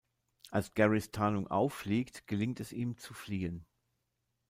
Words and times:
Als 0.49 0.73
Garys 0.73 1.11
Tarnung 1.11 1.45
auffliegt, 1.45 2.25
gelingt 2.25 2.59
es 2.59 2.73
ihm, 2.73 2.97
zu 2.97 3.13
fliehen. 3.13 3.67